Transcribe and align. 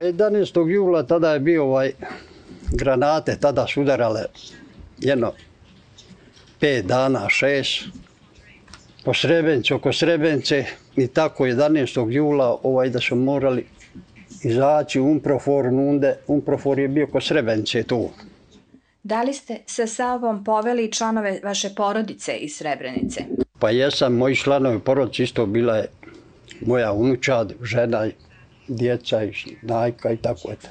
11. 0.00 0.68
jula 0.68 1.02
tada 1.02 1.32
je 1.32 1.40
bio 1.40 1.64
ovaj 1.64 1.92
granate, 2.72 3.36
tada 3.40 3.66
su 3.66 3.82
udarale 3.82 4.24
jedno 4.98 5.32
pet 6.60 6.86
dana, 6.86 7.28
šest, 7.28 7.84
po 9.04 9.14
Srebrenici, 9.14 9.74
oko 9.74 9.92
Srebrenice 9.92 10.64
i 10.96 11.06
tako 11.06 11.44
11. 11.44 12.10
jula 12.10 12.58
ovaj 12.62 12.90
da 12.90 13.00
su 13.00 13.16
morali 13.16 13.66
izaći 14.42 15.00
Umprofor 15.00 15.72
Nunde. 15.72 16.16
Umprofor 16.26 16.78
je 16.78 16.88
bio 16.88 17.06
ko 17.06 17.20
Srebrenice 17.20 17.82
tu. 17.82 18.10
Da 19.02 19.22
li 19.22 19.34
ste 19.34 19.56
sa 19.66 19.86
sobom 19.86 20.44
poveli 20.44 20.92
članove 20.92 21.40
vaše 21.44 21.70
porodice 21.76 22.32
iz 22.32 22.56
Srebrenice? 22.56 23.24
Pa 23.58 23.70
jesam, 23.70 24.14
moji 24.14 24.36
članovi 24.36 24.78
porodice 24.78 25.22
isto 25.22 25.46
bila 25.46 25.76
je 25.76 25.88
moja 26.60 26.92
unučad, 26.92 27.52
žena, 27.62 28.06
djeca 28.68 29.24
i 29.24 29.32
najka 29.62 30.12
i 30.12 30.16
tako 30.16 30.52
eto. 30.52 30.68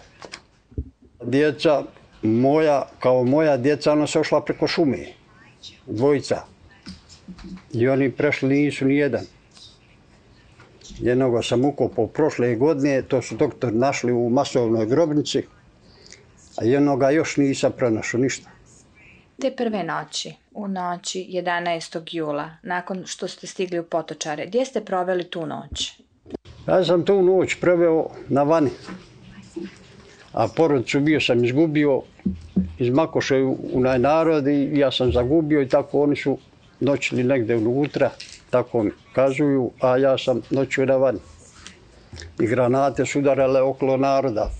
Djeca 1.23 1.83
moja, 2.21 2.87
kao 2.99 3.23
moja 3.23 3.57
djeca, 3.57 3.91
ona 3.91 4.07
se 4.07 4.19
ošla 4.19 4.45
preko 4.45 4.67
šume, 4.67 5.05
dvojica. 5.85 6.41
I 7.73 7.87
oni 7.87 8.11
prešli 8.11 8.49
nisu 8.49 8.85
ni 8.85 8.95
jedan. 8.95 9.25
Jednoga 10.99 11.41
sam 11.41 11.65
ukopao 11.65 12.07
prošle 12.07 12.55
godine, 12.55 13.01
to 13.01 13.21
su 13.21 13.35
doktor 13.35 13.73
našli 13.73 14.11
u 14.11 14.29
masovnoj 14.29 14.85
grobnici, 14.85 15.43
a 16.57 16.63
jednoga 16.63 17.09
još 17.09 17.37
nisam 17.37 17.71
pronašao 17.77 18.19
ništa. 18.19 18.49
Te 19.41 19.55
prve 19.55 19.83
noći, 19.83 20.33
u 20.51 20.67
noći 20.67 21.27
11. 21.29 22.01
jula, 22.11 22.49
nakon 22.63 23.03
što 23.05 23.27
ste 23.27 23.47
stigli 23.47 23.79
u 23.79 23.83
Potočare, 23.83 24.45
gdje 24.45 24.65
ste 24.65 24.85
proveli 24.85 25.23
tu 25.23 25.45
noć? 25.45 26.01
Ja 26.67 26.83
sam 26.83 27.05
tu 27.05 27.21
noć 27.21 27.55
proveo 27.61 28.09
na 28.29 28.43
vani, 28.43 28.69
a 30.33 30.47
porodicu 30.47 30.99
bio 30.99 31.21
sam 31.21 31.45
izgubio 31.45 32.01
iz 32.79 32.89
Makoše 32.89 33.35
u 33.73 33.79
najnarod 33.79 34.47
i 34.47 34.79
ja 34.79 34.91
sam 34.91 35.11
zagubio 35.11 35.61
i 35.61 35.69
tako 35.69 36.01
oni 36.01 36.15
su 36.15 36.37
noćili 36.79 37.23
negde 37.23 37.55
unutra, 37.55 38.09
tako 38.49 38.83
mi 38.83 38.91
kazuju, 39.13 39.71
a 39.79 39.97
ja 39.97 40.17
sam 40.17 40.41
noćio 40.49 40.85
na 40.85 40.97
vani. 40.97 41.19
I 42.39 42.47
granate 42.47 43.05
su 43.05 43.19
udarale 43.19 43.61
okolo 43.61 43.97
naroda. 43.97 44.51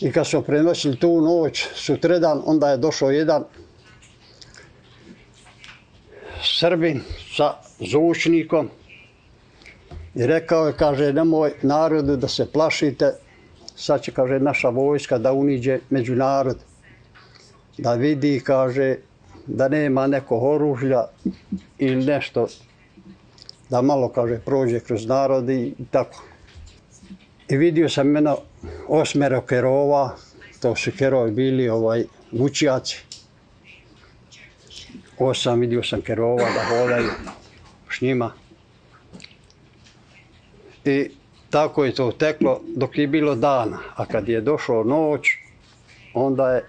I 0.00 0.12
kad 0.12 0.26
smo 0.26 0.42
prenosili 0.42 0.96
tu 0.96 1.20
noć, 1.20 1.66
sutredan, 1.74 2.42
onda 2.44 2.70
je 2.70 2.76
došao 2.76 3.10
jedan 3.10 3.44
Srbin 6.42 7.00
sa 7.36 7.54
zvučnikom 7.80 8.70
i 10.14 10.26
rekao 10.26 10.66
je, 10.66 10.72
kaže, 10.72 11.12
nemoj 11.12 11.52
narodu 11.62 12.16
da 12.16 12.28
se 12.28 12.46
plašite, 12.52 13.12
sad 13.76 14.02
će, 14.02 14.12
kaže, 14.12 14.38
naša 14.40 14.68
vojska 14.68 15.18
da 15.18 15.32
uniđe 15.32 15.78
među 15.90 16.14
narod, 16.14 16.58
da 17.78 17.94
vidi, 17.94 18.40
kaže, 18.44 18.96
da 19.46 19.68
nema 19.68 20.06
neko 20.06 20.38
oružja 20.38 21.06
ili 21.78 22.04
nešto, 22.04 22.46
da 23.70 23.82
malo, 23.82 24.08
kaže, 24.08 24.38
prođe 24.38 24.80
kroz 24.80 25.06
narod 25.06 25.50
i 25.50 25.74
tako. 25.90 26.22
I 27.48 27.56
vidio 27.56 27.88
sam 27.88 28.08
meno 28.08 28.38
osmero 28.88 29.40
kerova, 29.40 30.16
to 30.60 30.76
su 30.76 30.90
kerovi 30.98 31.30
bili 31.30 31.68
ovaj, 31.68 32.04
vučijaci. 32.32 33.04
Osam 35.18 35.60
vidio 35.60 35.82
sam 35.82 36.00
kerova 36.00 36.44
da 36.54 36.64
hodaju 36.68 37.10
s 37.90 38.00
njima. 38.00 38.32
I 40.84 41.10
tako 41.50 41.84
je 41.84 41.94
to 41.94 42.12
teklo 42.12 42.60
dok 42.76 42.98
je 42.98 43.06
bilo 43.06 43.34
dana. 43.34 43.78
A 43.96 44.06
kad 44.06 44.28
je 44.28 44.40
došao 44.40 44.84
noć, 44.84 45.28
onda 46.14 46.50
je 46.50 46.64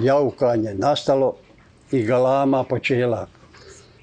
jaukanje 0.00 0.74
nastalo 0.74 1.36
i 1.92 2.02
galama 2.02 2.64
počela. 2.64 3.26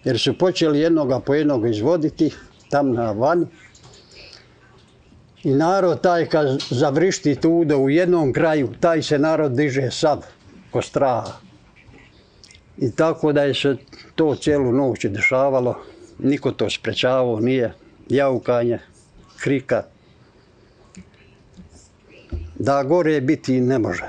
Jer 0.03 0.19
su 0.19 0.37
počeli 0.37 0.79
jednoga 0.79 1.19
po 1.19 1.33
jednog 1.33 1.69
izvoditi 1.69 2.31
tam 2.69 2.93
na 2.93 3.11
vani. 3.11 3.45
I 5.43 5.53
narod 5.53 6.01
taj 6.01 6.25
kad 6.25 6.63
zavrišti 6.69 7.35
tude 7.35 7.75
u 7.75 7.89
jednom 7.89 8.33
kraju, 8.33 8.69
taj 8.79 9.01
se 9.01 9.19
narod 9.19 9.51
diže 9.51 9.91
sav 9.91 10.25
ko 10.71 10.81
straha. 10.81 11.33
I 12.77 12.91
tako 12.91 13.31
da 13.33 13.43
je 13.43 13.53
se 13.53 13.75
to 14.15 14.35
cijelu 14.35 14.71
noć 14.71 15.05
dešavalo, 15.05 15.75
niko 16.19 16.51
to 16.51 16.69
sprečavao, 16.69 17.39
nije 17.39 17.73
jaukanje, 18.09 18.79
krika. 19.39 19.83
Da 22.55 22.83
gore 22.83 23.21
biti 23.21 23.61
ne 23.61 23.79
može. 23.79 24.05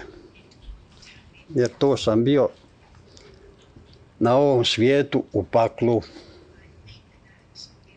Jer 1.48 1.69
to 1.78 1.96
sam 1.96 2.24
bio 2.24 2.48
na 4.19 4.36
ovom 4.36 4.64
svijetu 4.64 5.24
u 5.32 5.44
paklu. 5.44 6.02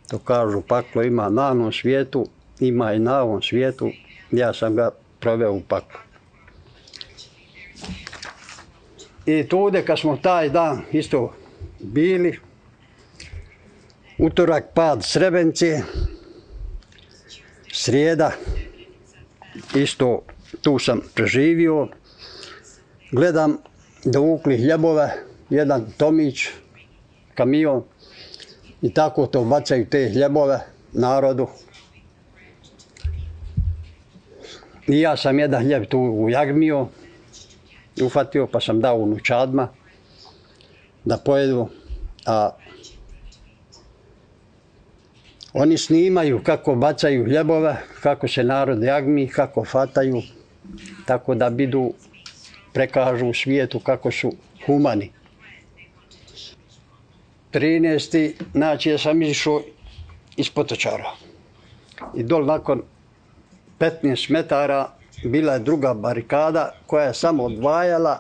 To 0.07 0.19
kažu, 0.19 0.61
paklo 0.61 1.03
ima 1.03 1.29
na 1.29 1.51
ovom 1.51 1.73
svijetu, 1.73 2.27
ima 2.59 2.93
i 2.93 2.99
na 2.99 3.21
ovom 3.21 3.41
svijetu. 3.41 3.91
Ja 4.31 4.53
sam 4.53 4.75
ga 4.75 4.91
proveo 5.19 5.53
u 5.53 5.61
paklu. 5.61 5.99
I 9.25 9.47
tude 9.49 9.85
kad 9.85 9.99
smo 9.99 10.17
taj 10.17 10.49
dan 10.49 10.81
isto 10.91 11.33
bili, 11.79 12.39
utorak 14.21 14.73
pad 14.73 15.03
Srebenci, 15.03 15.81
srijeda, 17.71 18.31
isto 19.75 20.21
tu 20.61 20.79
sam 20.79 21.01
preživio, 21.13 21.87
gledam 23.11 23.57
da 24.05 24.19
ukli 24.19 24.57
hljebove, 24.57 25.09
jedan 25.49 25.85
Tomić, 25.97 26.47
kamion, 27.35 27.83
i 28.81 28.93
tako 28.93 29.25
to 29.25 29.43
bacaju 29.43 29.85
te 29.89 30.09
hljebove 30.13 30.59
narodu. 30.93 31.47
I 34.87 34.99
ja 34.99 35.17
sam 35.17 35.39
jedan 35.39 35.63
hljeb 35.63 35.85
tu 35.89 35.99
ujagmio, 35.99 36.87
ufatio 38.01 38.47
pa 38.47 38.59
sam 38.59 38.81
dao 38.81 38.97
unučadma 38.97 39.67
da 41.05 41.17
pojedu. 41.17 41.67
A 42.25 42.49
oni 45.53 45.77
snimaju 45.77 46.43
kako 46.43 46.75
bacaju 46.75 47.25
hljebove, 47.25 47.75
kako 48.01 48.27
se 48.27 48.43
narod 48.43 48.83
jagmi, 48.83 49.27
kako 49.27 49.65
fataju, 49.65 50.21
tako 51.05 51.35
da 51.35 51.49
bidu 51.49 51.93
prekažu 52.73 53.25
u 53.25 53.33
svijetu 53.33 53.79
kako 53.79 54.11
su 54.11 54.31
humani. 54.65 55.11
13. 57.53 58.33
znači 58.53 58.89
ja 58.89 58.97
sam 58.97 59.21
izišao 59.21 59.61
iz 60.37 60.49
Potočara. 60.49 61.11
I 62.15 62.23
dol 62.23 62.45
nakon 62.45 62.81
15 63.79 64.31
metara 64.31 64.89
bila 65.23 65.53
je 65.53 65.59
druga 65.59 65.93
barikada 65.93 66.71
koja 66.85 67.05
je 67.05 67.13
samo 67.13 67.43
odvajala 67.43 68.19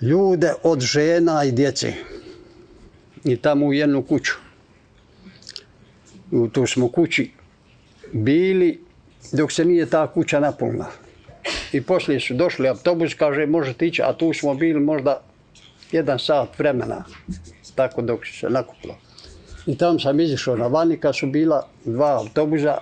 ljude 0.00 0.52
od 0.62 0.80
žena 0.80 1.44
i 1.44 1.52
djece. 1.52 1.92
I 3.24 3.36
tamo 3.36 3.66
u 3.66 3.72
jednu 3.72 4.02
kuću. 4.02 4.43
U 6.30 6.48
to 6.48 6.66
smo 6.66 6.88
kući 6.88 7.30
bili 8.12 8.80
dok 9.32 9.52
se 9.52 9.64
nije 9.64 9.86
ta 9.86 10.06
kuća 10.06 10.40
napunila. 10.40 10.90
I 11.72 11.80
poslije 11.80 12.20
su 12.20 12.34
došli 12.34 12.68
autobus, 12.68 13.14
kaže 13.14 13.46
možete 13.46 13.86
ići, 13.86 14.02
a 14.02 14.12
tu 14.12 14.32
smo 14.32 14.54
bili 14.54 14.80
možda 14.80 15.22
jedan 15.92 16.18
sat 16.18 16.58
vremena, 16.58 17.04
tako 17.74 18.02
dok 18.02 18.26
se 18.26 18.50
nakupilo. 18.50 18.94
I 19.66 19.78
tam 19.78 20.00
sam 20.00 20.20
izišao 20.20 20.56
na 20.56 20.66
vani 20.66 20.96
kad 20.96 21.16
su 21.16 21.26
bila 21.26 21.68
dva 21.84 22.18
autobuza, 22.18 22.78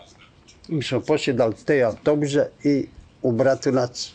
mi 0.68 0.82
smo 0.82 1.00
posjedali 1.00 1.54
te 1.66 1.82
autobuze 1.82 2.46
i 2.64 2.86
u 3.22 3.32
Bratunac. 3.32 4.12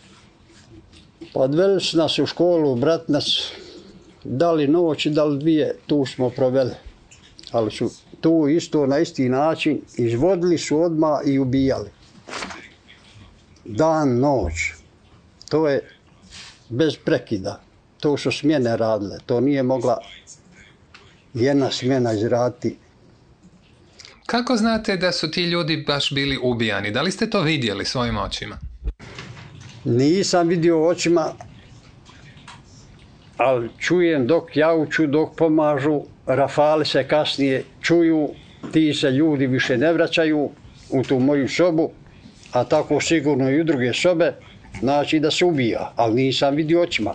Odveli 1.34 1.82
su 1.82 1.98
nas 1.98 2.20
u 2.20 2.26
školu 2.26 2.72
u 2.72 2.76
Bratunac, 2.76 3.26
dali 4.24 4.68
noć 4.68 5.06
i 5.06 5.10
dali 5.10 5.40
dvije, 5.40 5.76
tu 5.88 6.06
smo 6.06 6.30
proveli. 6.30 6.72
Ali 7.52 7.72
su 7.72 7.92
tu 8.22 8.48
isto 8.48 8.86
na 8.86 9.00
isti 9.00 9.30
način 9.30 9.82
izvodili 9.98 10.58
su 10.58 10.82
odma 10.82 11.22
i 11.26 11.40
ubijali. 11.40 11.90
Dan, 13.66 14.20
noć. 14.20 14.54
To 15.50 15.68
je 15.68 15.90
bez 16.70 16.96
prekida. 17.06 17.62
To 18.00 18.18
su 18.18 18.32
smjene 18.32 18.78
radile. 18.78 19.18
To 19.26 19.40
nije 19.40 19.64
mogla 19.64 19.98
jedna 21.34 21.72
smjena 21.72 22.14
izraditi 22.14 22.78
Kako 24.28 24.56
znate 24.56 24.98
da 24.98 25.12
su 25.12 25.32
ti 25.32 25.44
ljudi 25.44 25.84
baš 25.88 26.12
bili 26.12 26.40
ubijani? 26.44 26.92
Da 26.92 27.02
li 27.02 27.12
ste 27.12 27.30
to 27.30 27.42
vidjeli 27.42 27.86
svojim 27.86 28.18
očima? 28.18 28.58
Nisam 29.84 30.48
vidio 30.48 30.88
očima, 30.88 31.34
ali 33.38 33.70
čujem 33.80 34.28
dok 34.28 34.58
jauču, 34.58 35.08
dok 35.08 35.36
pomažu, 35.36 36.02
Rafali 36.26 36.86
se 36.86 37.08
kasnije 37.08 37.64
čuju 37.82 38.30
ti 38.72 38.94
se 38.94 39.12
ljudi 39.12 39.48
više 39.48 39.78
ne 39.78 39.94
vraćaju 39.94 40.50
u 40.90 41.04
tu 41.04 41.20
moju 41.20 41.50
sobu, 41.50 41.92
a 42.52 42.64
tako 42.64 43.02
sigurno 43.02 43.50
i 43.50 43.62
u 43.62 43.64
druge 43.64 43.94
sobe, 43.94 44.34
znači 44.80 45.20
da 45.20 45.32
se 45.32 45.46
ubija, 45.46 45.94
ali 45.96 46.24
nisam 46.24 46.56
vidio 46.56 46.82
očima. 46.82 47.14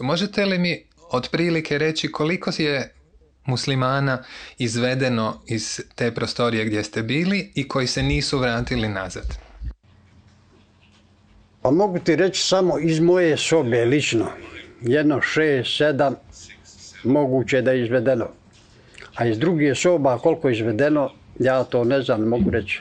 Možete 0.00 0.44
li 0.44 0.58
mi 0.58 0.82
otprilike 1.10 1.78
reći 1.78 2.12
koliko 2.12 2.50
je 2.58 2.94
muslimana 3.44 4.22
izvedeno 4.58 5.40
iz 5.46 5.80
te 5.94 6.14
prostorije 6.14 6.64
gdje 6.64 6.84
ste 6.84 7.02
bili 7.02 7.52
i 7.54 7.68
koji 7.68 7.86
se 7.86 8.02
nisu 8.02 8.38
vratili 8.38 8.88
nazad? 8.88 9.45
Pa 11.66 11.70
mogu 11.70 11.98
ti 11.98 12.16
reći 12.16 12.42
samo 12.42 12.78
iz 12.78 13.00
moje 13.00 13.36
sobe 13.36 13.84
lično. 13.84 14.26
Jedno 14.80 15.20
šest, 15.20 15.76
sedam 15.76 16.14
moguće 17.04 17.62
da 17.62 17.72
je 17.72 17.82
izvedeno. 17.82 18.28
A 19.16 19.26
iz 19.26 19.38
druge 19.38 19.74
soba 19.74 20.18
koliko 20.18 20.48
je 20.48 20.54
izvedeno, 20.54 21.10
ja 21.38 21.64
to 21.64 21.84
ne 21.84 22.02
znam, 22.02 22.20
ne 22.20 22.26
mogu 22.26 22.50
reći. 22.50 22.80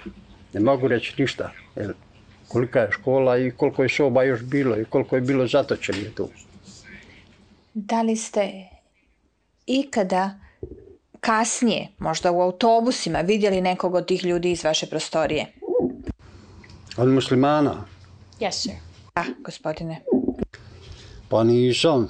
Ne 0.53 0.59
mogu 0.59 0.87
reći 0.87 1.21
ništa. 1.21 1.51
Jer 1.75 1.93
kolika 2.47 2.79
je 2.79 2.91
škola 2.91 3.37
i 3.37 3.51
koliko 3.51 3.83
je 3.83 3.89
soba 3.89 4.23
još 4.23 4.43
bilo 4.43 4.77
i 4.77 4.85
koliko 4.85 5.15
je 5.15 5.21
bilo 5.21 5.47
zatočenje 5.47 6.09
tu. 6.15 6.29
Da 7.73 8.01
li 8.01 8.15
ste 8.15 8.51
ikada 9.65 10.39
kasnije, 11.19 11.87
možda 11.97 12.31
u 12.31 12.41
autobusima, 12.41 13.19
vidjeli 13.19 13.61
nekog 13.61 13.95
od 13.95 14.05
tih 14.05 14.25
ljudi 14.25 14.51
iz 14.51 14.63
vaše 14.63 14.85
prostorije? 14.85 15.45
Od 16.97 17.07
muslimana? 17.07 17.94
Yes, 18.39 18.51
sir. 18.51 18.73
Da, 19.15 19.25
gospodine. 19.39 20.01
Pa 21.29 21.43
nisam. 21.43 22.09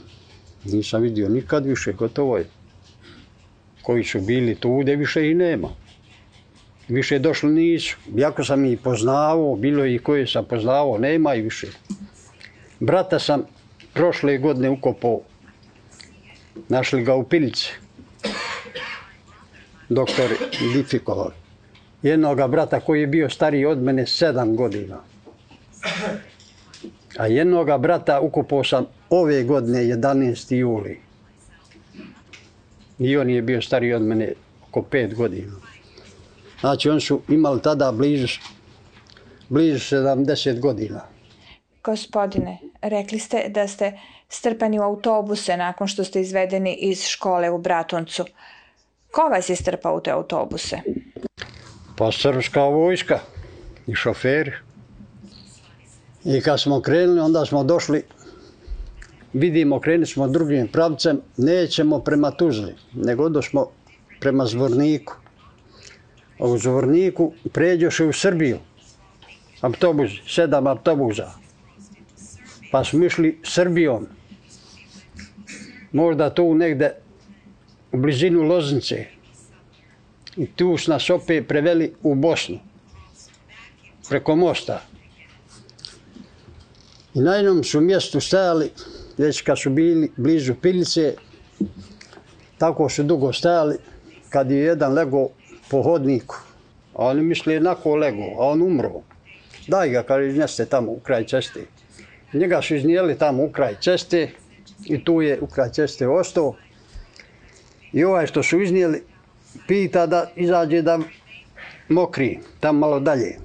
Nisam 0.63 1.01
vidio 1.01 1.29
nikad 1.29 1.65
više, 1.65 1.93
gotovo 1.93 2.37
je. 2.37 2.49
Koji 3.81 4.03
su 4.03 4.21
bili 4.21 4.55
tu, 4.55 4.77
gdje 4.77 4.95
više 4.95 5.31
i 5.31 5.33
nema. 5.33 5.69
Više 6.87 7.19
došli 7.19 7.51
nisu. 7.51 7.97
Jako 8.15 8.43
sam 8.43 8.65
ih 8.65 8.79
poznao, 8.79 9.55
bilo 9.55 9.85
i 9.85 9.99
koje 9.99 10.27
sam 10.27 10.45
poznao, 10.45 10.97
nema 10.97 11.35
i 11.35 11.41
više. 11.41 11.67
Brata 12.79 13.19
sam 13.19 13.43
prošle 13.93 14.37
godine 14.37 14.69
ukopao. 14.69 15.21
Našli 16.69 17.03
ga 17.03 17.15
u 17.15 17.23
pilici. 17.23 17.71
Doktor 19.89 20.31
Lifikov. 20.75 21.31
Jednog 22.01 22.49
brata 22.49 22.79
koji 22.79 23.01
je 23.01 23.07
bio 23.07 23.29
stariji 23.29 23.65
od 23.65 23.81
mene 23.81 24.07
sedam 24.07 24.55
godina. 24.55 25.14
A 27.17 27.27
jednog 27.27 27.81
brata 27.81 28.19
ukopao 28.19 28.63
sam 28.63 28.85
ove 29.09 29.43
godine, 29.43 29.79
11. 29.79 30.55
juli. 30.55 30.99
I 32.99 33.17
on 33.17 33.29
je 33.29 33.41
bio 33.41 33.61
stariji 33.61 33.93
od 33.93 34.01
mene 34.01 34.33
oko 34.67 34.81
pet 34.81 35.15
godina. 35.15 35.51
Znači, 36.59 36.89
oni 36.89 37.01
su 37.01 37.21
imali 37.29 37.61
tada 37.61 37.91
blizu, 37.91 38.27
blizu 39.49 39.95
70 39.95 40.59
godina. 40.59 41.01
Gospodine, 41.83 42.57
rekli 42.81 43.19
ste 43.19 43.49
da 43.49 43.67
ste 43.67 43.99
strpani 44.29 44.79
u 44.79 44.81
autobuse 44.81 45.57
nakon 45.57 45.87
što 45.87 46.03
ste 46.03 46.21
izvedeni 46.21 46.73
iz 46.73 47.05
škole 47.05 47.49
u 47.49 47.57
Bratuncu. 47.57 48.25
Ko 49.11 49.21
vas 49.21 49.49
je 49.49 49.55
strpao 49.55 49.97
u 49.97 50.01
te 50.01 50.11
autobuse? 50.11 50.79
Pa 51.97 52.11
srpska 52.11 52.63
vojska 52.63 53.19
i 53.87 53.95
šoferi. 53.95 54.51
I 56.25 56.41
kad 56.41 56.61
smo 56.61 56.81
krenuli, 56.81 57.19
onda 57.19 57.45
smo 57.45 57.63
došli, 57.63 58.03
vidimo, 59.33 59.79
krenuli 59.79 60.05
smo 60.05 60.27
drugim 60.27 60.67
pravcem, 60.67 61.21
nećemo 61.37 61.99
prema 61.99 62.31
Tuzli, 62.31 62.75
nego 62.93 63.29
došmo 63.29 63.67
prema 64.19 64.45
Zvorniku. 64.45 65.13
A 66.39 66.45
u 66.45 66.57
Zvorniku 66.57 67.33
pređoše 67.51 68.05
u 68.05 68.13
Srbiju. 68.13 68.57
Autobus, 69.61 70.11
sedam 70.27 70.67
autobuza. 70.67 71.31
Pa 72.71 72.83
smo 72.83 73.05
išli 73.05 73.39
Srbijom. 73.43 74.07
Možda 75.91 76.29
tu 76.29 76.53
negde 76.55 76.91
u 77.91 77.97
blizinu 77.97 78.41
Loznice. 78.41 79.05
I 80.37 80.47
tu 80.47 80.77
su 80.77 80.91
nas 80.91 81.09
opet 81.09 81.47
preveli 81.47 81.93
u 82.03 82.15
Bosnu. 82.15 82.59
Preko 84.09 84.35
mosta. 84.35 84.81
I 87.15 87.19
na 87.19 87.35
jednom 87.35 87.63
su 87.63 87.81
mjestu 87.81 88.19
stajali, 88.19 88.71
već 89.17 89.41
kad 89.41 89.59
su 89.59 89.69
bili 89.69 90.11
blizu 90.17 90.53
pilice, 90.61 91.13
tako 92.57 92.89
su 92.89 93.03
dugo 93.03 93.33
stajali, 93.33 93.77
kad 94.29 94.51
je 94.51 94.57
jedan 94.57 94.93
lego 94.93 95.29
po 95.69 95.81
hodniku, 95.81 96.35
a 96.93 97.05
oni 97.05 97.21
misli 97.21 97.53
jednako 97.53 97.95
lego, 97.95 98.23
a 98.39 98.47
on 98.47 98.61
umro. 98.61 99.01
Daj 99.67 99.89
ga, 99.89 100.03
kaže, 100.03 100.27
izneste 100.27 100.65
tamo 100.65 100.91
u 100.91 100.99
kraj 100.99 101.27
ceste. 101.27 101.65
Njega 102.33 102.61
su 102.61 102.75
iznijeli 102.75 103.17
tamo 103.17 103.43
u 103.43 103.51
kraj 103.51 103.75
ceste 103.81 104.29
i 104.85 105.03
tu 105.03 105.21
je 105.21 105.39
u 105.41 105.47
kraj 105.47 105.69
ceste 105.71 106.07
ostao. 106.07 106.55
I 107.93 108.03
ovaj 108.03 108.27
što 108.27 108.43
su 108.43 108.61
iznijeli, 108.61 109.03
pita 109.67 110.05
da 110.05 110.31
izađe 110.35 110.81
da 110.81 110.99
mokri, 111.89 112.39
tam 112.59 112.77
malo 112.77 112.99
dalje. 112.99 113.37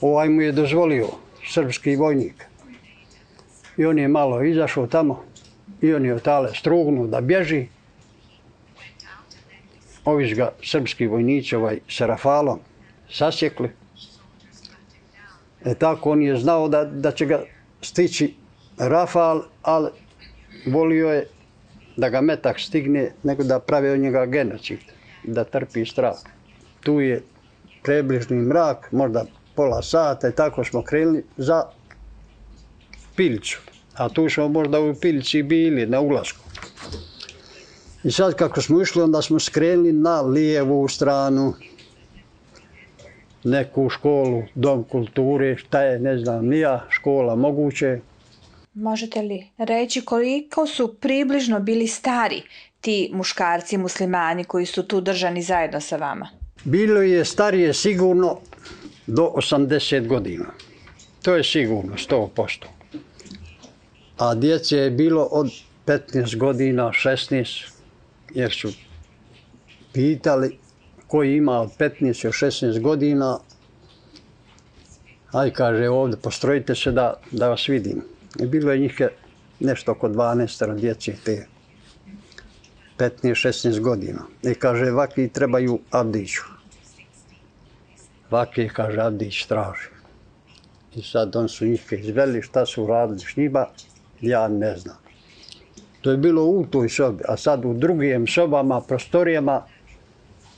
Ovaj 0.00 0.28
mu 0.28 0.42
je 0.42 0.52
dozvolio, 0.52 1.08
srpski 1.52 1.96
vojnik. 1.96 2.53
I 3.76 3.86
on 3.86 3.98
je 3.98 4.08
malo 4.08 4.42
izašao 4.42 4.86
tamo 4.86 5.24
i 5.80 5.94
on 5.94 6.04
je 6.04 6.14
otale 6.14 6.54
strugnuo 6.54 7.06
da 7.06 7.20
bježi. 7.20 7.66
Ovi 10.04 10.34
ga 10.34 10.52
srpski 10.62 11.06
vojnici 11.06 11.56
ovaj, 11.56 11.78
sa 11.88 12.06
rafalom 12.06 12.60
sasjekli. 13.10 13.70
E 15.64 15.74
tako 15.74 16.10
on 16.10 16.22
je 16.22 16.36
znao 16.36 16.68
da, 16.68 16.84
da 16.84 17.12
će 17.12 17.26
ga 17.26 17.42
stići 17.82 18.34
rafal, 18.78 19.42
ali 19.62 19.90
volio 20.66 21.10
je 21.10 21.26
da 21.96 22.08
ga 22.08 22.20
metak 22.20 22.60
stigne 22.60 23.12
nego 23.22 23.44
da 23.44 23.58
pravi 23.58 23.88
od 23.88 24.00
njega 24.00 24.26
genocid, 24.26 24.78
da 25.24 25.44
trpi 25.44 25.84
strah. 25.86 26.16
Tu 26.80 27.00
je 27.00 27.22
prebližni 27.82 28.36
mrak, 28.36 28.92
možda 28.92 29.24
pola 29.54 29.82
sata 29.82 30.28
i 30.28 30.32
tako 30.32 30.64
smo 30.64 30.82
krenuli 30.82 31.24
za 31.36 31.64
Pilicu. 33.16 33.60
A 33.94 34.08
tu 34.08 34.28
smo 34.28 34.48
možda 34.48 34.80
u 34.80 34.94
Pilici 34.94 35.42
bili 35.42 35.86
na 35.86 36.00
ulasku. 36.00 36.44
I 38.04 38.10
sad 38.10 38.34
kako 38.34 38.62
smo 38.62 38.82
išli, 38.82 39.02
onda 39.02 39.22
smo 39.22 39.40
skrenuli 39.40 39.92
na 39.92 40.20
lijevu 40.20 40.88
stranu 40.88 41.54
neku 43.44 43.88
školu, 43.88 44.42
dom 44.54 44.84
kulture, 44.84 45.56
šta 45.56 45.82
je, 45.82 45.98
ne 45.98 46.18
znam, 46.18 46.46
nija 46.46 46.84
škola 46.88 47.36
moguće. 47.36 48.00
Možete 48.74 49.22
li 49.22 49.46
reći 49.58 50.00
koliko 50.00 50.66
su 50.66 50.94
približno 50.94 51.60
bili 51.60 51.86
stari 51.86 52.42
ti 52.80 53.10
muškarci 53.12 53.78
muslimani 53.78 54.44
koji 54.44 54.66
su 54.66 54.82
tu 54.82 55.00
držani 55.00 55.42
zajedno 55.42 55.80
sa 55.80 55.96
vama? 55.96 56.28
Bilo 56.64 57.02
je 57.02 57.24
starije 57.24 57.74
sigurno 57.74 58.38
do 59.06 59.32
80 59.36 60.06
godina. 60.06 60.46
To 61.22 61.34
je 61.36 61.44
sigurno, 61.44 61.94
100% 62.08 62.64
a 64.18 64.34
djece 64.34 64.76
je 64.76 64.90
bilo 64.90 65.22
od 65.22 65.50
15 65.86 66.36
godina, 66.36 66.82
16, 66.82 67.68
jer 68.34 68.52
su 68.52 68.72
pitali 69.92 70.58
koji 71.06 71.36
ima 71.36 71.60
od 71.60 71.70
15 71.78 72.22
do 72.22 72.32
16 72.32 72.80
godina, 72.80 73.38
aj 75.32 75.50
kaže 75.50 75.88
ovdje, 75.88 76.16
postrojite 76.16 76.74
se 76.74 76.92
da, 76.92 77.14
da 77.30 77.48
vas 77.48 77.68
vidim. 77.68 78.02
I 78.40 78.46
bilo 78.46 78.72
je 78.72 78.78
njih 78.78 79.00
nešto 79.60 79.92
oko 79.92 80.08
12 80.08 80.80
djece 80.80 81.12
te 81.24 81.46
15-16 82.98 83.80
godina. 83.80 84.22
I 84.42 84.54
kaže, 84.54 84.90
vaki 84.90 85.28
trebaju 85.28 85.78
Abdiću. 85.90 86.42
Vaki, 88.30 88.68
kaže, 88.68 89.00
Abdić 89.00 89.46
traži. 89.46 89.88
I 90.96 91.02
sad 91.02 91.36
on 91.36 91.48
su 91.48 91.66
njih 91.66 91.92
izveli, 91.92 92.42
šta 92.42 92.66
su 92.66 92.86
radili 92.86 93.20
s 93.20 93.36
njima, 93.36 93.66
ja 94.26 94.48
ne 94.48 94.76
znam. 94.76 94.96
To 96.00 96.10
je 96.10 96.16
bilo 96.16 96.44
u 96.44 96.66
toj 96.70 96.88
sobi, 96.88 97.24
a 97.28 97.36
sad 97.36 97.64
u 97.64 97.74
drugim 97.74 98.26
sobama, 98.26 98.80
prostorijama, 98.80 99.62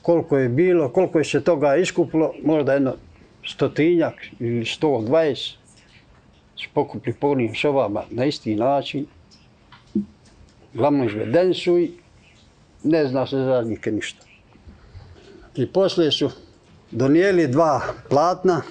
koliko 0.01 0.37
je 0.37 0.49
bilo, 0.49 0.89
koliko 0.89 1.19
je 1.19 1.25
se 1.25 1.43
toga 1.43 1.75
iskupilo, 1.75 2.33
možda 2.43 2.73
jedno 2.73 2.95
stotinjak 3.45 4.13
ili 4.39 4.65
sto 4.65 5.01
dvajest, 5.05 5.57
su 6.55 6.69
pokupli 6.73 7.13
po 7.13 7.29
onim 7.29 7.55
sobama 7.55 8.03
na 8.09 8.25
isti 8.25 8.55
način. 8.55 9.05
Glavno 10.73 11.05
izveden 11.05 11.53
su 11.53 11.77
i 11.77 11.91
ne 12.83 13.07
zna 13.07 13.27
se 13.27 13.37
za 13.37 13.61
ništa. 13.91 14.25
I 15.55 15.67
poslije 15.67 16.11
su 16.11 16.29
donijeli 16.91 17.47
dva 17.47 17.81
platna 18.09 18.61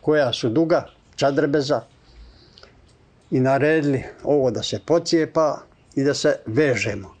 koja 0.00 0.32
su 0.32 0.48
duga, 0.48 0.88
čadrebeza, 1.16 1.80
i 3.30 3.40
naredili 3.40 4.02
ovo 4.24 4.50
da 4.50 4.62
se 4.62 4.80
pocijepa 4.86 5.58
i 5.94 6.04
da 6.04 6.14
se 6.14 6.36
vežemo. 6.46 7.14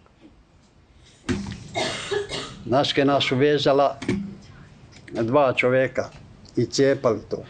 Naske 2.64 3.04
nas 3.04 3.32
uvezala 3.32 3.98
dva 5.12 5.52
čovjeka 5.52 6.10
i 6.56 6.66
cijepali 6.66 7.20
to. 7.30 7.44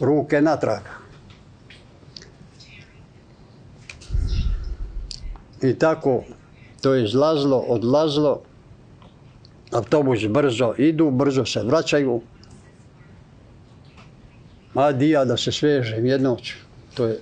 Ruke 0.00 0.40
natrag. 0.40 0.82
I 5.62 5.78
tako 5.78 6.24
to 6.80 6.94
je 6.94 7.04
izlazlo, 7.04 7.56
odlazlo. 7.56 8.40
Autobus 9.72 10.26
brzo 10.28 10.74
idu, 10.78 11.10
brzo 11.10 11.44
se 11.44 11.62
vraćaju. 11.62 12.22
Ma 14.74 14.92
dija 14.92 15.24
da 15.24 15.36
se 15.36 15.52
svežem 15.52 16.06
jednoću. 16.06 16.67
To 16.98 17.06
je 17.06 17.20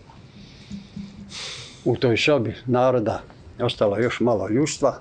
u 1.85 1.97
toj 1.97 2.17
sobi 2.17 2.55
naroda 2.67 3.23
ostalo 3.61 3.99
još 3.99 4.21
malo 4.21 4.49
ljustva. 4.49 5.01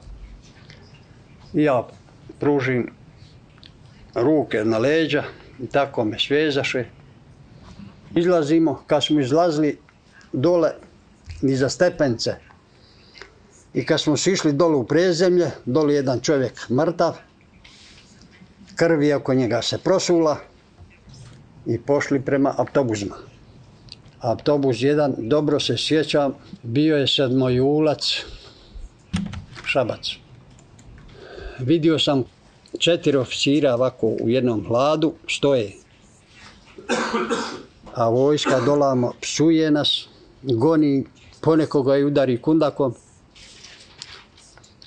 I 1.53 1.63
ja 1.63 1.87
pružim 2.39 2.91
ruke 4.15 4.65
na 4.65 4.77
leđa 4.77 5.23
i 5.59 5.67
tako 5.67 6.05
me 6.05 6.19
svezaše. 6.19 6.85
Izlazimo, 8.15 8.83
kad 8.87 9.03
smo 9.03 9.19
izlazili 9.19 9.77
dole 10.33 10.71
niza 11.41 11.69
stepence 11.69 12.35
i 13.73 13.85
kad 13.85 14.01
smo 14.01 14.17
sišli 14.17 14.53
dole 14.53 14.75
u 14.75 14.87
prezemlje, 14.87 15.51
dole 15.65 15.93
jedan 15.93 16.19
čovjek 16.19 16.69
mrtav, 16.69 17.15
krv 18.75 19.03
je 19.03 19.15
oko 19.15 19.33
njega 19.33 19.61
se 19.61 19.77
prosula 19.77 20.37
i 21.65 21.79
pošli 21.81 22.21
prema 22.21 22.53
autobuzima. 22.57 23.34
Autobus 24.19 24.81
jedan, 24.81 25.15
dobro 25.17 25.59
se 25.59 25.77
sjećam, 25.77 26.33
bio 26.63 26.97
je 26.97 27.07
sedmojulac, 27.07 28.23
Šabac. 29.65 30.11
Vidio 31.59 31.99
sam 31.99 32.23
četiri 32.79 33.17
oficira 33.17 33.73
ovako 33.73 34.07
u 34.07 34.29
jednom 34.29 34.65
hladu, 34.67 35.13
stoje. 35.27 35.71
A 37.93 38.09
vojska 38.09 38.59
dolamo 38.59 39.11
psuje 39.21 39.71
nas, 39.71 40.07
goni, 40.43 41.05
ponekoga 41.41 41.97
i 41.97 42.03
udari 42.03 42.41
kundakom. 42.41 42.93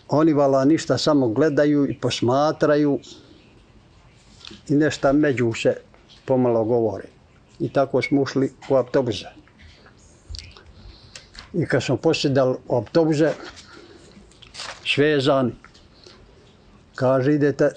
Oni 0.09 0.33
vala 0.33 0.65
ništa, 0.65 0.99
samo 0.99 1.29
gledaju 1.29 1.89
i 1.91 1.99
posmatraju 1.99 3.01
i 4.69 4.75
nešto 4.75 5.13
među 5.13 5.53
se 5.53 5.77
pomalo 6.25 6.65
govore. 6.65 7.18
I 7.61 7.73
tako 7.73 8.03
smo 8.03 8.23
ušli 8.23 8.53
u 8.69 8.75
autobuze. 8.75 9.27
I 11.55 11.67
kad 11.67 11.83
smo 11.83 11.97
posjedali 11.97 12.57
u 12.69 12.77
autobuze, 12.77 13.33
svezani, 14.87 15.53
kaže 16.95 17.35
idete 17.35 17.71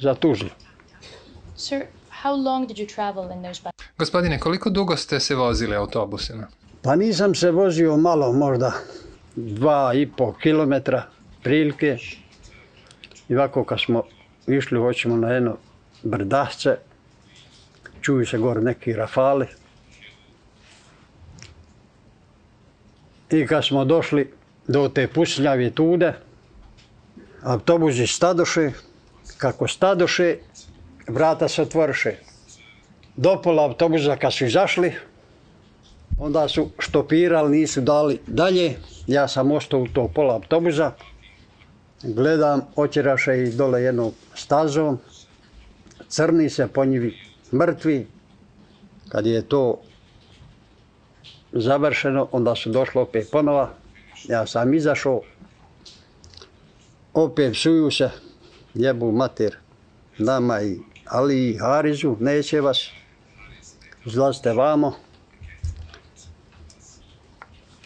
za 0.00 0.14
tužnju. 0.14 0.50
Sir, 1.56 1.86
how 2.22 2.44
long 2.44 2.66
did 2.68 2.76
you 2.76 2.94
travel 2.94 3.30
in 3.30 3.42
those 3.42 3.60
buses? 3.62 3.86
Gospodine, 3.98 4.38
koliko 4.38 4.70
dugo 4.70 4.96
ste 4.96 5.20
se 5.20 5.34
vozili 5.34 5.76
autobusima? 5.76 6.46
Pa 6.82 6.96
nisam 6.96 7.34
se 7.34 7.50
vozio 7.50 7.96
malo, 7.96 8.32
možda 8.32 8.72
dva 9.36 9.94
i 9.94 10.10
po 10.16 10.32
kilometra 10.32 11.02
prilike. 11.42 11.98
I 13.28 13.36
ovako 13.36 13.64
kad 13.64 13.80
smo 13.80 14.02
išli, 14.46 14.78
hoćemo 14.78 15.16
na 15.16 15.28
jedno 15.28 15.56
brdasce, 16.02 16.76
čuju 18.02 18.26
se 18.26 18.38
gore 18.38 18.60
neki 18.60 18.92
rafali. 18.92 19.46
I 23.30 23.46
kad 23.46 23.64
smo 23.64 23.84
došli 23.84 24.32
do 24.68 24.88
te 24.88 25.08
pusljavije 25.08 25.70
tude, 25.70 26.12
autobusi 27.42 28.06
stadoše, 28.06 28.70
kako 29.38 29.68
stadoše, 29.68 30.36
vrata 31.08 31.48
se 31.48 31.62
otvorše. 31.62 32.14
Do 33.16 33.40
pola 33.42 33.62
autobusa 33.62 34.16
kad 34.16 34.32
su 34.32 34.44
izašli, 34.44 34.92
onda 36.18 36.48
su 36.48 36.70
štopirali, 36.78 37.58
nisu 37.58 37.80
dali 37.80 38.18
dalje. 38.26 38.76
Ja 39.06 39.28
sam 39.28 39.52
ostao 39.52 39.80
u 39.80 39.88
to 39.88 40.08
pola 40.14 40.34
autobusa, 40.34 40.92
gledam, 42.02 42.60
oćeraše 42.76 43.42
i 43.42 43.52
dole 43.52 43.82
jednom 43.82 44.12
stazom, 44.34 44.98
crni 46.08 46.50
se 46.50 46.66
po 46.66 46.84
njivi, 46.84 47.31
mrtvi. 47.52 48.06
Kad 49.08 49.26
je 49.26 49.48
to 49.48 49.80
završeno, 51.52 52.28
onda 52.32 52.54
su 52.54 52.70
došlo 52.70 53.02
opet 53.02 53.28
ponova. 53.32 53.74
Ja 54.28 54.46
sam 54.46 54.74
izašao, 54.74 55.20
opet 57.14 57.52
psuju 57.52 57.90
se, 57.90 58.10
jebu 58.74 59.12
mater 59.12 59.56
nama 60.18 60.62
i 60.62 60.78
Ali 61.04 61.50
i 61.50 61.58
Harizu, 61.58 62.16
neće 62.20 62.60
vas, 62.60 62.88
izlazite 64.06 64.52
vamo. 64.52 64.94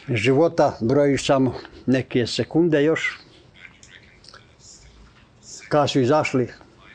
Života 0.08 0.78
brojiš 0.80 1.26
samo 1.26 1.54
neke 1.86 2.26
sekunde 2.26 2.84
još. 2.84 3.18
Kad 5.68 5.90
su 5.90 6.00
izašli 6.00 6.48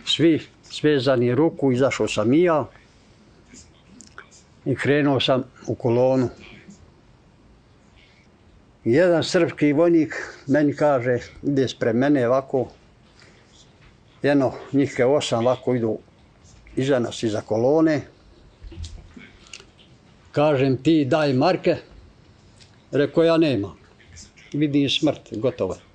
svi 0.05 0.41
svezani 0.71 1.35
ruku, 1.35 1.71
izašao 1.71 2.07
sam 2.07 2.33
i 2.33 2.41
ja 2.41 2.65
i 4.65 4.75
krenuo 4.75 5.19
sam 5.19 5.43
u 5.67 5.75
kolonu. 5.75 6.29
Jedan 8.83 9.23
srpski 9.23 9.73
vojnik 9.73 10.15
meni 10.47 10.75
kaže, 10.75 11.17
ide 11.43 11.67
spre 11.67 11.93
mene 11.93 12.27
ovako, 12.27 12.67
jedno, 14.23 14.53
njih 14.71 14.95
je 14.99 15.05
osam 15.05 15.45
ovako 15.45 15.75
idu 15.75 15.97
iza 16.75 16.99
nas, 16.99 17.23
iza 17.23 17.41
kolone. 17.41 18.01
Kažem 20.31 20.77
ti 20.77 21.05
daj 21.05 21.33
marke, 21.33 21.75
rekao 22.91 23.23
ja 23.23 23.37
nema. 23.37 23.75
Vidim 24.53 24.89
smrt, 24.89 25.37
gotovo 25.37 25.73
je. 25.73 25.90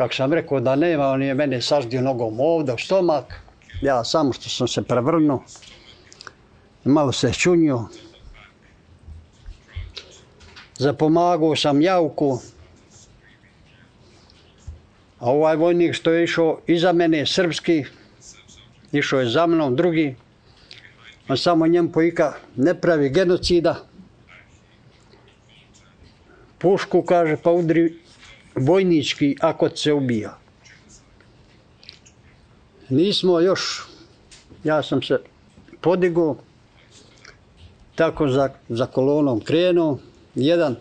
Kako 0.00 0.14
sam 0.14 0.32
rekao 0.32 0.60
da 0.60 0.76
nema, 0.76 1.08
on 1.08 1.22
je 1.22 1.34
mene 1.34 1.60
saždio 1.62 2.00
nogom 2.00 2.40
ovdje 2.40 2.74
u 2.74 2.78
stomak. 2.78 3.40
Ja 3.82 4.04
samo 4.04 4.32
što 4.32 4.48
sam 4.48 4.68
se 4.68 4.82
prevrnuo, 4.82 5.44
malo 6.84 7.12
se 7.12 7.32
čunio. 7.32 7.84
Zapomagao 10.78 11.56
sam 11.56 11.82
javku. 11.82 12.38
A 15.18 15.30
ovaj 15.30 15.56
vojnik 15.56 15.94
što 15.94 16.12
je 16.12 16.24
išao 16.24 16.60
iza 16.66 16.92
mene, 16.92 17.26
srpski, 17.26 17.84
išao 18.92 19.20
je 19.20 19.28
za 19.28 19.46
mnom, 19.46 19.76
drugi. 19.76 20.16
On 21.28 21.36
samo 21.36 21.66
njem 21.66 21.92
pojika, 21.92 22.32
ne 22.56 22.74
pravi 22.74 23.10
genocida. 23.10 23.76
Pušku 26.58 27.02
kaže, 27.02 27.36
pa 27.36 27.50
udri 27.50 27.99
vojnički 28.54 29.36
ako 29.40 29.68
se 29.76 29.92
ubija. 29.92 30.38
Nismo 32.88 33.40
još, 33.40 33.82
ja 34.64 34.82
sam 34.82 35.02
se 35.02 35.18
podigao, 35.80 36.36
tako 37.94 38.28
za, 38.28 38.48
za 38.68 38.86
kolonom 38.86 39.40
krenuo. 39.40 39.98
Jedan, 40.34 40.76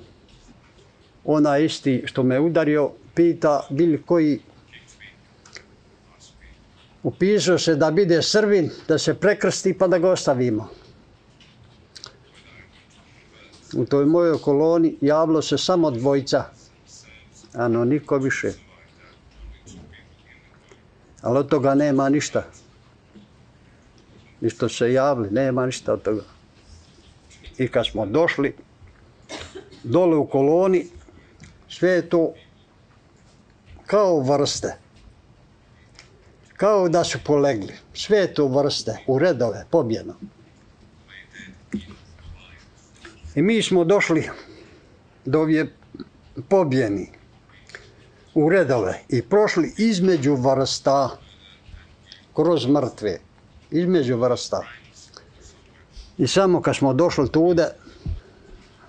ona 1.26 1.58
isti 1.58 2.04
što 2.06 2.24
me 2.24 2.40
udario, 2.40 2.92
pita 3.16 3.68
bili 3.70 4.02
koji 4.06 4.40
upisao 7.04 7.58
se 7.58 7.76
da 7.76 7.92
bide 7.92 8.22
Srbin, 8.22 8.70
da 8.88 8.98
se 8.98 9.14
prekrsti 9.14 9.78
pa 9.78 9.88
da 9.88 9.98
ga 10.00 10.12
ostavimo. 10.12 10.70
U 13.78 13.86
toj 13.86 14.06
mojoj 14.06 14.38
koloni 14.42 14.96
javilo 15.02 15.42
se 15.42 15.58
samo 15.58 15.92
dvojca, 15.92 16.44
ano 17.54 17.86
niko 17.86 18.18
više. 18.18 18.52
Ali 21.22 21.38
od 21.38 21.50
toga 21.50 21.76
nema 21.76 22.10
ništa. 22.10 22.44
Ništo 24.42 24.70
se 24.70 24.94
javili, 24.94 25.30
nema 25.32 25.66
ništa 25.66 25.94
od 25.94 26.02
toga. 26.02 26.24
I 27.58 27.68
kad 27.68 27.88
smo 27.88 28.06
došli 28.06 28.56
dole 29.84 30.18
u 30.18 30.28
koloni, 30.28 30.88
sve 31.70 31.90
je 31.90 32.10
to 32.10 32.34
kao 33.86 34.20
vrste. 34.20 34.78
Kao 36.54 36.90
da 36.90 37.04
su 37.04 37.20
polegli. 37.26 37.74
Sve 37.94 38.18
je 38.18 38.34
to 38.34 38.48
vrste 38.48 38.98
u 39.08 39.20
redove, 39.20 39.66
pobjeno. 39.70 40.16
I 43.36 43.42
mi 43.42 43.64
smo 43.64 43.84
došli 43.84 44.30
do 45.26 45.40
ovje 45.40 45.74
pobjeni 46.50 47.19
u 48.34 48.50
redove 48.50 49.00
i 49.10 49.22
prošli 49.22 49.74
između 49.78 50.36
vrsta 50.36 51.10
kroz 52.36 52.68
mrtve. 52.68 53.20
Između 53.72 54.18
vrsta. 54.18 54.64
I 56.18 56.28
samo 56.28 56.62
kad 56.62 56.76
smo 56.76 56.94
došli 56.94 57.32
tude, 57.32 57.68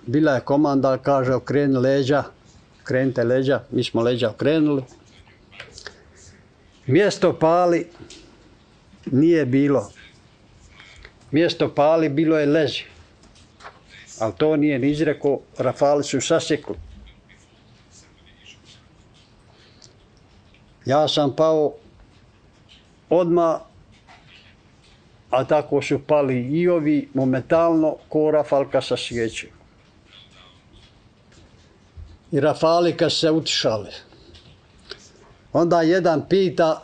bila 0.07 0.31
je 0.31 0.41
komanda, 0.41 0.97
kaže 0.97 1.33
okreni 1.33 1.77
leđa, 1.77 2.23
krenite 2.83 3.23
leđa, 3.23 3.63
mi 3.71 3.83
smo 3.83 4.01
leđa 4.01 4.29
okrenuli. 4.29 4.83
Mjesto 6.87 7.39
pali 7.39 7.87
nije 9.05 9.45
bilo. 9.45 9.91
Mjesto 11.31 11.75
pali 11.75 12.09
bilo 12.09 12.39
je 12.39 12.45
leđe. 12.45 12.83
Ali 14.19 14.33
to 14.37 14.55
nije 14.55 14.79
ni 14.79 14.91
izrekao, 14.91 15.39
rafali 15.57 16.03
su 16.03 16.21
sasekli. 16.21 16.75
Ja 20.85 21.07
sam 21.07 21.35
pao 21.35 21.73
odma, 23.09 23.59
a 25.29 25.43
tako 25.43 25.81
su 25.81 25.99
pali 26.07 26.41
i 26.41 26.67
ovi 26.69 27.09
momentalno 27.13 27.95
ko 28.09 28.31
rafalka 28.31 28.81
sa 28.81 28.97
svijećem. 28.97 29.49
I 32.31 32.39
rafali 32.39 32.97
kad 32.97 33.13
se 33.13 33.31
utišali. 33.31 33.91
Onda 35.53 35.81
jedan 35.81 36.29
pita, 36.29 36.81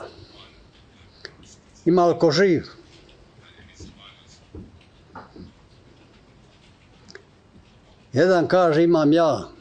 ima 1.86 2.06
li 2.06 2.20
ko 2.20 2.32
živ? 2.32 2.64
Jedan 8.14 8.48
kaže 8.48 8.84
imam 8.84 9.14
ja, 9.14 9.57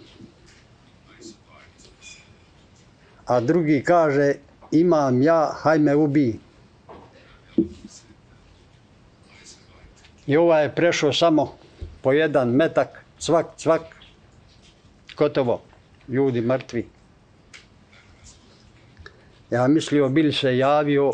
a 3.27 3.41
drugi 3.41 3.83
kaže 3.85 4.35
imam 4.71 5.23
ja, 5.23 5.53
hajme 5.63 5.97
ubi. 5.97 6.39
I 10.27 10.37
ovaj 10.37 10.63
je 10.63 10.75
prešao 10.75 11.13
samo 11.13 11.57
po 12.03 12.13
jedan 12.13 12.51
metak, 12.51 13.05
cvak, 13.19 13.47
cvak, 13.57 13.83
gotovo, 15.17 15.63
ljudi 16.09 16.41
mrtvi. 16.41 16.87
Ja 19.51 19.67
mislio, 19.69 20.09
bili 20.09 20.33
se 20.33 20.59
javio, 20.59 21.13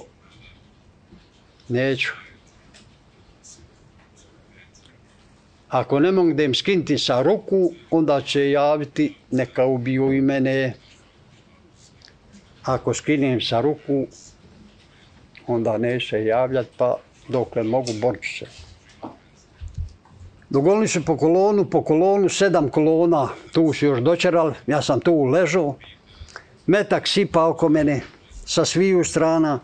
neću. 1.69 2.13
Ako 5.69 6.01
ne 6.01 6.13
mogu 6.13 6.33
da 6.33 6.43
im 6.43 6.55
skinti 6.55 6.99
sa 6.99 7.23
ruku, 7.23 7.73
onda 7.91 8.21
će 8.21 8.51
javiti, 8.51 9.15
neka 9.31 9.65
ubiju 9.65 10.13
i 10.13 10.21
mene. 10.21 10.75
Ako 12.65 12.95
skinem 12.95 13.41
sa 13.41 13.61
ruku, 13.61 14.07
onda 15.47 15.79
neće 15.79 16.25
javljat, 16.25 16.67
pa 16.77 16.97
dokle 17.29 17.63
mogu, 17.63 17.93
borit 18.01 18.25
se. 18.39 18.47
Dogovorili 20.51 20.89
su 20.89 21.05
po 21.05 21.17
kolonu, 21.17 21.65
po 21.65 21.83
kolonu, 21.83 22.29
sedam 22.29 22.69
kolona, 22.69 23.29
tu 23.53 23.73
su 23.73 23.87
još 23.87 24.01
dočeral, 24.01 24.53
ja 24.67 24.83
sam 24.83 25.01
tu 25.01 25.25
ležao, 25.25 25.77
metak 26.67 27.09
sipa 27.09 27.47
oko 27.47 27.69
mene, 27.69 28.01
sa 28.45 28.65
sviju 28.65 29.05
strana, 29.05 29.61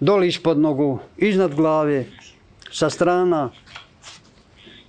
doli 0.00 0.28
ispod 0.28 0.58
nogu, 0.58 0.98
iznad 1.16 1.54
glave, 1.54 2.04
sa 2.72 2.90
strana, 2.90 3.50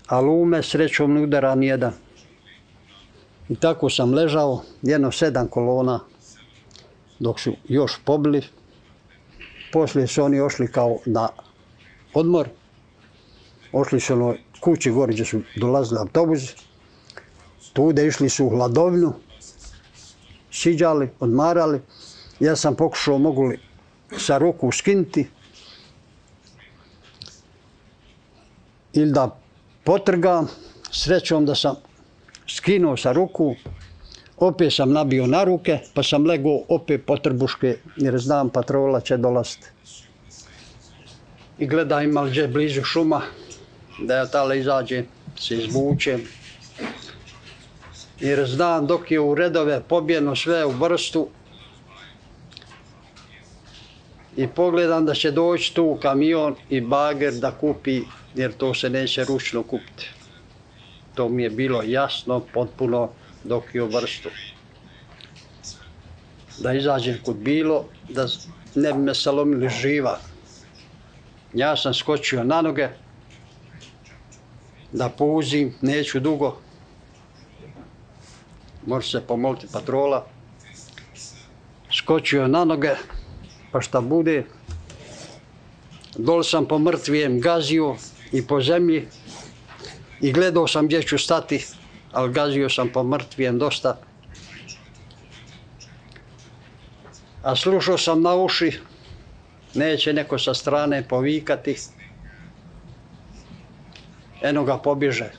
a 0.08 0.20
lume 0.20 0.64
srećom 0.64 1.14
ne 1.14 1.22
udara 1.22 1.56
nijedan. 1.56 1.94
I 3.50 3.56
tako 3.56 3.90
sam 3.90 4.14
ležao, 4.14 4.62
jedno 4.82 5.12
sedam 5.12 5.48
kolona, 5.48 6.00
dok 7.20 7.40
su 7.40 7.54
još 7.68 7.92
pobili. 8.06 8.42
Poslije 9.72 10.08
su 10.08 10.24
oni 10.24 10.42
ošli 10.42 10.72
kao 10.72 10.98
na 11.06 11.30
odmor. 12.14 12.50
Ošli 13.72 14.00
su 14.00 14.14
ono 14.14 14.36
kući 14.60 14.92
gori 14.92 15.14
gdje 15.14 15.26
su 15.26 15.42
dolazili 15.56 16.00
autobus. 16.00 16.42
Tude 17.74 18.08
išli 18.08 18.30
su 18.30 18.46
u 18.46 18.50
hladovinu, 18.50 19.14
siđali, 20.52 21.10
odmarali. 21.20 21.82
Ja 22.40 22.56
sam 22.56 22.76
pokušao 22.76 23.18
mogu 23.18 23.44
li 23.44 23.60
sa 24.18 24.38
ruku 24.38 24.72
skinti 24.72 25.28
ili 28.94 29.12
da 29.12 29.40
potrgam. 29.84 30.48
Srećom 30.92 31.46
da 31.46 31.56
sam 31.56 31.76
skinuo 32.48 32.98
sa 32.98 33.12
ruku, 33.12 33.56
opet 34.38 34.74
sam 34.74 34.92
nabio 34.92 35.28
na 35.28 35.44
ruke, 35.44 35.80
pa 35.94 36.04
sam 36.04 36.26
legao 36.26 36.64
opet 36.68 37.06
po 37.06 37.18
trbuške, 37.18 37.78
jer 37.98 38.18
znam 38.18 38.50
patrola 38.50 39.02
će 39.02 39.18
dolaziti. 39.18 39.68
I 41.60 41.68
gleda 41.68 42.02
ima 42.02 42.22
li 42.22 42.32
gdje 42.32 42.48
blizu 42.48 42.84
šuma, 42.84 43.22
da 44.00 44.16
ja 44.16 44.26
tale 44.26 44.60
izađe, 44.60 45.04
se 45.40 45.56
izvučem. 45.56 46.22
Jer 48.20 48.46
znam 48.46 48.88
dok 48.88 49.12
je 49.12 49.20
u 49.20 49.36
redove 49.36 49.82
pobjeno 49.88 50.36
sve 50.36 50.66
u 50.66 50.70
vrstu, 50.70 51.28
i 54.38 54.48
pogledam 54.48 55.06
da 55.06 55.14
će 55.14 55.32
doći 55.32 55.74
tu 55.74 55.98
kamion 56.02 56.56
i 56.70 56.82
bager 56.82 57.34
da 57.34 57.52
kupi, 57.52 58.02
jer 58.36 58.52
to 58.52 58.74
se 58.74 58.90
neće 58.90 59.24
ručno 59.24 59.64
kupiti. 59.64 60.10
To 61.16 61.30
mi 61.30 61.44
je 61.44 61.50
bilo 61.50 61.82
jasno, 61.84 62.42
potpuno, 62.54 63.10
dok 63.44 63.76
je 63.76 63.84
u 63.84 63.88
vrstu. 63.88 64.30
Da 66.58 66.74
izađem 66.74 67.18
kod 67.26 67.36
bilo, 67.36 67.86
da 68.10 68.28
ne 68.76 68.94
bi 68.94 69.00
me 69.00 69.16
salomili 69.16 69.70
živa. 69.70 70.20
Ja 71.54 71.78
sam 71.78 71.94
skočio 71.94 72.44
na 72.44 72.62
noge, 72.62 72.88
da 74.92 75.10
puzim, 75.10 75.74
neću 75.82 76.20
dugo. 76.20 76.58
Može 78.86 79.10
se 79.10 79.22
pomoliti 79.28 79.68
patrola. 79.74 80.26
Skočio 81.98 82.48
na 82.48 82.66
noge, 82.66 82.96
pa 83.72 83.82
šta 83.82 84.02
bude. 84.02 84.44
Dol 86.18 86.44
sam 86.44 86.66
po 86.66 86.80
mrtvijem 86.80 87.40
gazio 87.40 87.96
i 88.32 88.48
po 88.48 88.62
zemlji 88.62 89.08
i 90.22 90.32
gledao 90.32 90.68
sam 90.68 90.86
gdje 90.86 91.04
ću 91.04 91.18
stati, 91.18 91.66
ali 92.14 92.34
gazio 92.34 92.70
sam 92.70 92.90
po 92.90 93.04
mrtvijem 93.04 93.60
dosta. 93.60 93.98
A 97.44 97.56
slušao 97.56 97.98
sam 97.98 98.22
na 98.22 98.36
uši, 98.36 98.80
neće 99.74 100.14
neko 100.14 100.40
sa 100.40 100.54
strane 100.54 101.08
povikati. 101.08 101.76
Eno 104.42 104.64
ga 104.64 104.78
pobježe. 104.78 105.32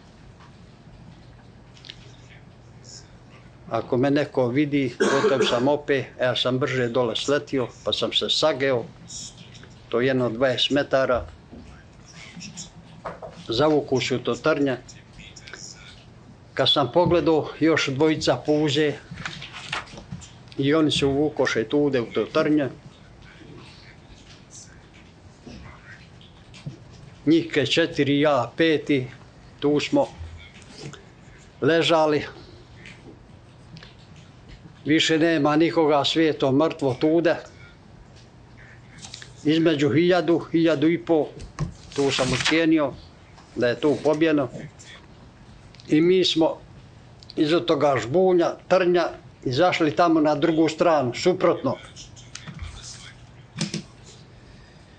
Ako 3.70 3.96
me 3.96 4.10
neko 4.10 4.48
vidi, 4.48 4.94
potom 4.98 5.46
sam 5.46 5.68
opet, 5.68 6.06
ja 6.20 6.36
sam 6.36 6.58
brže 6.58 6.88
dole 6.88 7.16
sletio, 7.16 7.68
pa 7.84 7.92
sam 7.92 8.12
se 8.12 8.30
sageo. 8.30 8.84
To 9.88 10.00
je 10.00 10.06
jedno 10.06 10.30
20 10.30 10.72
metara. 10.72 11.26
Zavuku 13.48 14.00
su 14.00 14.18
to 14.18 14.34
trnje. 14.34 14.76
Kad 16.54 16.70
sam 16.72 16.92
pogledao, 16.92 17.48
još 17.60 17.88
dvojica 17.88 18.36
puze 18.46 18.92
i 20.58 20.74
oni 20.74 20.90
su 20.90 21.08
uvukoše 21.08 21.64
tude 21.64 22.00
u 22.00 22.06
to 22.06 22.24
trnje. 22.24 22.68
Njih 27.26 27.58
četiri, 27.70 28.20
ja 28.20 28.52
peti, 28.56 29.06
tu 29.60 29.80
smo 29.80 30.06
ležali, 31.60 32.22
više 34.84 35.18
nema 35.18 35.56
nikoga 35.56 36.04
svijeto 36.04 36.52
mrtvo 36.52 36.96
tude. 37.00 37.36
Između 39.44 39.90
hiljadu, 39.90 40.38
hiljadu 40.52 40.88
i 40.88 40.98
po, 40.98 41.26
tu 41.96 42.10
sam 42.10 42.32
ucijenio 42.32 42.92
da 43.56 43.68
je 43.68 43.80
tu 43.80 43.96
pobjeno. 44.04 44.48
I 45.88 46.00
mi 46.00 46.24
smo 46.24 46.56
iz 47.36 47.50
toga 47.66 47.96
žbunja, 48.02 48.54
trnja, 48.68 49.08
izašli 49.44 49.96
tamo 49.96 50.20
na 50.20 50.34
drugu 50.34 50.68
stranu, 50.68 51.14
suprotno. 51.14 51.76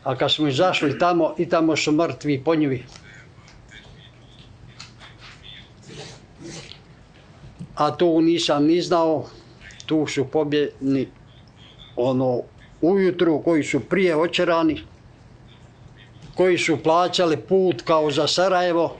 A 0.03 0.15
kad 0.15 0.31
smo 0.31 0.47
izašli 0.47 0.99
tamo, 0.99 1.33
i 1.37 1.49
tamo 1.49 1.75
su 1.75 1.91
mrtvi 1.91 2.43
ponjivi. 2.43 2.83
A 7.75 7.97
tu 7.97 8.21
nisam 8.21 8.65
ni 8.65 8.81
znao, 8.81 9.25
tu 9.85 10.07
su 10.07 10.25
pobjedni 10.25 11.07
ono 11.95 12.41
ujutru 12.81 13.41
koji 13.43 13.63
su 13.63 13.79
prije 13.79 14.15
očerani, 14.15 14.81
koji 16.35 16.57
su 16.57 16.77
plaćali 16.83 17.37
put 17.37 17.81
kao 17.81 18.11
za 18.11 18.27
Sarajevo. 18.27 18.97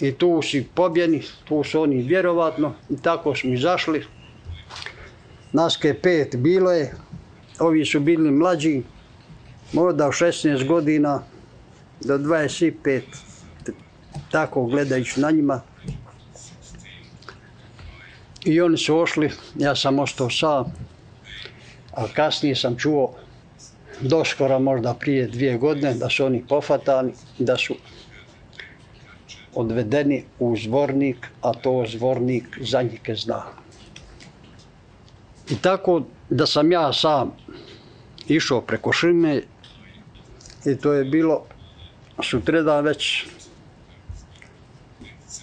I 0.00 0.12
tu 0.12 0.42
si 0.42 0.66
pobjeni, 0.74 1.22
tu 1.44 1.64
su 1.64 1.80
oni 1.80 2.02
vjerovatno 2.02 2.74
i 2.90 2.96
tako 3.02 3.34
smo 3.34 3.52
izašli. 3.52 4.04
Naske 5.52 5.94
pet 5.94 6.36
bilo 6.36 6.72
je, 6.72 6.94
ovi 7.58 7.84
su 7.84 8.00
bili 8.00 8.30
mlađi, 8.30 8.82
možda 9.72 10.04
16 10.04 10.66
godina 10.66 11.22
do 12.00 12.18
25 12.18 13.00
tako 14.30 14.64
gledajući 14.64 15.20
na 15.20 15.30
njima. 15.30 15.60
I 18.44 18.60
oni 18.60 18.76
su 18.76 18.98
ošli, 18.98 19.30
ja 19.54 19.76
sam 19.76 19.98
ostao 19.98 20.30
sam. 20.30 20.64
A 21.92 22.06
kasnije 22.14 22.56
sam 22.56 22.76
čuo 22.76 23.14
doskora 24.00 24.58
možda 24.58 24.94
prije 24.94 25.26
dvije 25.26 25.58
godine 25.58 25.94
da 25.94 26.10
su 26.10 26.24
oni 26.24 26.44
pofatani, 26.48 27.12
da 27.38 27.56
su 27.56 27.74
odvedeni 29.54 30.24
u 30.38 30.56
zvornik, 30.56 31.26
a 31.42 31.52
to 31.52 31.84
zvornik 31.88 32.58
za 32.60 32.82
njike 32.82 33.14
zna. 33.14 33.42
I 35.50 35.56
tako 35.56 36.02
da 36.30 36.46
sam 36.46 36.72
ja 36.72 36.92
sam 36.92 37.32
išao 38.28 38.60
preko 38.60 38.92
šime 38.92 39.42
i 40.66 40.76
to 40.76 40.92
je 40.92 41.04
bilo 41.04 41.44
sutredan 42.22 42.84
već. 42.84 43.26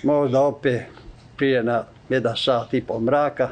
Možda 0.04 0.42
opet 0.42 0.82
prije 1.38 1.64
na 1.64 1.84
jedan 2.10 2.38
sat 2.38 2.74
i 2.74 2.82
pol 2.82 3.00
mraka 3.00 3.50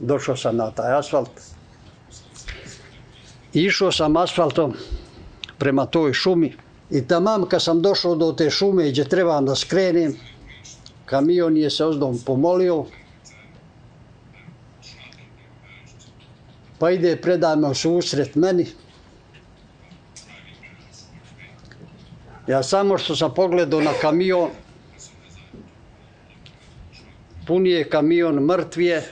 došao 0.00 0.36
sam 0.36 0.56
na 0.56 0.70
taj 0.70 0.98
asfalt. 0.98 1.30
Išao 3.52 3.92
sam 3.92 4.16
asfaltom 4.16 4.74
prema 5.58 5.86
toj 5.86 6.12
šumi 6.12 6.56
i 6.92 7.06
tamam 7.06 7.46
kad 7.48 7.62
sam 7.62 7.82
došao 7.82 8.14
do 8.14 8.32
te 8.32 8.50
šume 8.50 8.90
gdje 8.90 9.08
trebam 9.08 9.46
da 9.46 9.54
skrenem 9.54 10.16
kamion 11.04 11.56
je 11.56 11.70
se 11.70 11.84
ozdom 11.84 12.18
pomolio 12.26 12.84
pa 16.78 16.90
ide 16.90 17.16
predajmo 17.16 17.74
susret 17.74 18.34
meni 18.34 18.66
Ja 22.46 22.62
samo 22.62 22.98
što 22.98 23.16
sam 23.16 23.34
pogledao 23.34 23.80
na 23.80 23.92
kamion, 24.00 24.50
puni 27.46 27.70
je 27.70 27.88
kamion 27.88 28.34
mrtvije 28.34 29.02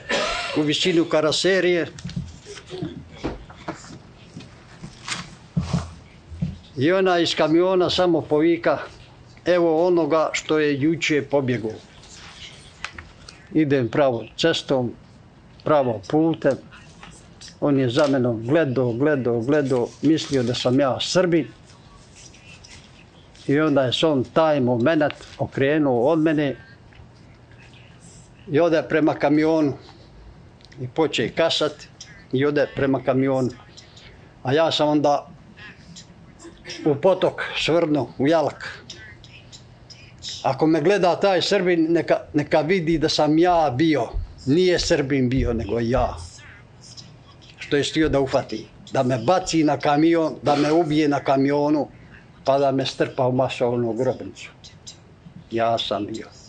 u 0.57 0.61
visinu 0.61 1.05
karaserije. 1.05 1.87
I 6.77 6.91
ona 6.91 7.19
iz 7.19 7.35
kamiona 7.35 7.89
samo 7.89 8.21
povika, 8.21 8.79
evo 9.45 9.87
onoga 9.87 10.29
što 10.33 10.59
je 10.59 10.81
juče 10.81 11.21
pobjegao. 11.21 11.71
Idem 13.53 13.89
pravo 13.89 14.25
cestom, 14.37 14.93
pravo 15.63 16.01
putem. 16.07 16.57
On 17.61 17.79
je 17.79 17.89
za 17.89 18.07
menom 18.07 18.47
gledao, 18.47 18.93
gledao, 18.93 19.39
gledao, 19.41 19.87
mislio 20.01 20.43
da 20.43 20.53
sam 20.53 20.79
ja 20.79 20.97
Srbin. 20.99 21.47
I 23.47 23.59
onda 23.59 23.81
je 23.81 23.91
on 24.05 24.23
taj 24.23 24.59
moment 24.59 25.13
okrenuo 25.37 26.11
od 26.11 26.19
mene 26.19 26.55
i 28.51 28.59
ode 28.59 28.83
prema 28.89 29.13
kamionu 29.13 29.73
i 30.81 30.87
poče 30.87 31.29
kasat 31.29 31.73
i 32.33 32.45
ode 32.45 32.67
prema 32.75 33.03
kamionu. 33.03 33.49
A 34.43 34.53
ja 34.53 34.71
sam 34.71 34.87
onda 34.87 35.30
u 36.85 36.95
potok 36.95 37.41
svrno, 37.57 38.13
u 38.17 38.27
jalak. 38.27 38.85
Ako 40.43 40.67
me 40.67 40.81
gleda 40.81 41.15
taj 41.19 41.41
Srbin, 41.41 41.87
neka, 41.89 42.17
neka 42.33 42.61
vidi 42.61 42.97
da 42.97 43.09
sam 43.09 43.37
ja 43.37 43.73
bio. 43.77 44.07
Nije 44.45 44.79
Srbin 44.79 45.29
bio, 45.29 45.53
nego 45.53 45.79
ja. 45.79 46.15
Što 47.59 47.77
je 47.77 47.83
stio 47.83 48.09
da 48.09 48.19
ufati. 48.19 48.67
Da 48.91 49.03
me 49.03 49.17
baci 49.17 49.63
na 49.63 49.77
kamion, 49.77 50.35
da 50.41 50.55
me 50.55 50.71
ubije 50.71 51.07
na 51.07 51.19
kamionu, 51.19 51.87
pa 52.45 52.59
da 52.59 52.71
me 52.71 52.85
strpa 52.85 53.27
u 53.27 53.31
masovnu 53.31 53.93
grobnicu. 53.93 54.49
Ja 55.51 55.77
sam 55.77 56.05
bio. 56.05 56.40